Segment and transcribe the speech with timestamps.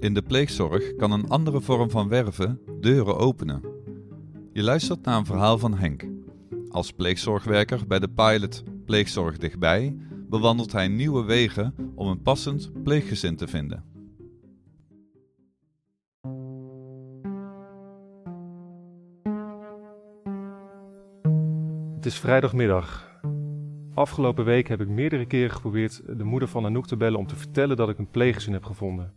[0.00, 3.62] In de pleegzorg kan een andere vorm van werven deuren openen.
[4.52, 6.04] Je luistert naar een verhaal van Henk.
[6.68, 9.96] Als pleegzorgwerker bij de pilot Pleegzorg Dichtbij
[10.28, 13.84] bewandelt hij nieuwe wegen om een passend pleeggezin te vinden.
[21.94, 23.20] Het is vrijdagmiddag.
[23.94, 27.36] Afgelopen week heb ik meerdere keren geprobeerd de moeder van Anouk te bellen om te
[27.36, 29.12] vertellen dat ik een pleeggezin heb gevonden.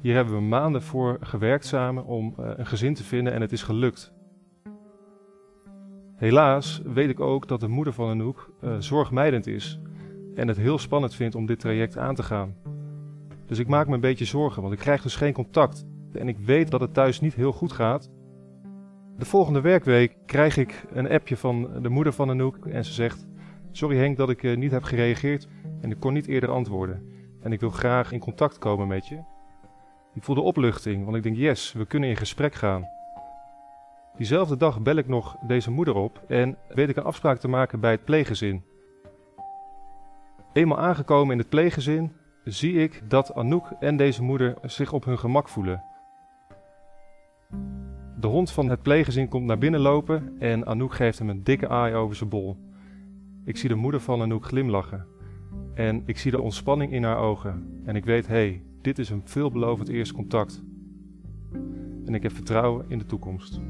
[0.00, 3.52] Hier hebben we maanden voor gewerkt samen om eh, een gezin te vinden en het
[3.52, 4.12] is gelukt.
[6.16, 9.80] Helaas weet ik ook dat de moeder van Anouk uh, zorgmijdend is
[10.34, 12.54] en het heel spannend vindt om dit traject aan te gaan.
[13.46, 16.38] Dus ik maak me een beetje zorgen, want ik krijg dus geen contact en ik
[16.38, 18.10] weet dat het thuis niet heel goed gaat.
[19.16, 23.26] De volgende werkweek krijg ik een appje van de moeder van Anouk en ze zegt:
[23.70, 25.48] Sorry Henk dat ik uh, niet heb gereageerd
[25.80, 27.02] en ik kon niet eerder antwoorden.
[27.40, 29.37] En ik wil graag in contact komen met je.
[30.18, 32.88] Ik voelde opluchting, want ik denk, yes, we kunnen in gesprek gaan.
[34.16, 37.80] Diezelfde dag bel ik nog deze moeder op en weet ik een afspraak te maken
[37.80, 38.62] bij het pleeggezin.
[40.52, 42.12] Eenmaal aangekomen in het pleeggezin
[42.44, 45.82] zie ik dat Anouk en deze moeder zich op hun gemak voelen.
[48.20, 51.68] De hond van het pleeggezin komt naar binnen lopen en Anouk geeft hem een dikke
[51.68, 52.56] aai over zijn bol.
[53.44, 55.06] Ik zie de moeder van Anouk glimlachen
[55.74, 59.10] en ik zie de ontspanning in haar ogen en ik weet, hé, hey, dit is
[59.10, 60.62] een veelbelovend eerste contact.
[62.04, 63.60] En ik heb vertrouwen in de toekomst.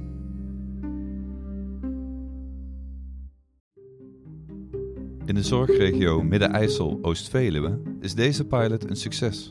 [5.24, 9.50] In de zorgregio Midden-IJssel-Oost-Veluwe is deze pilot een succes.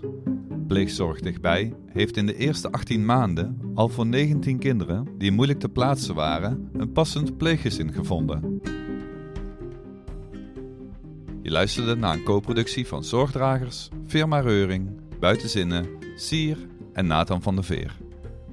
[0.67, 5.69] Pleegzorg dichtbij heeft in de eerste 18 maanden al voor 19 kinderen die moeilijk te
[5.69, 8.61] plaatsen waren een passend pleeggezin gevonden.
[11.41, 16.57] Je luisterde naar een co-productie van Zorgdragers, Firma Reuring, Buitenzinnen, Sier
[16.93, 17.95] en Nathan van der Veer.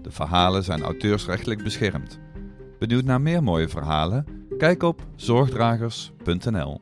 [0.02, 2.18] De verhalen zijn auteursrechtelijk beschermd.
[2.78, 4.26] Benieuwd naar meer mooie verhalen?
[4.58, 6.80] Kijk op zorgdragers.nl.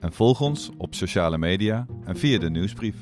[0.00, 2.96] En volg ons op sociale media en via de nieuwsbrief.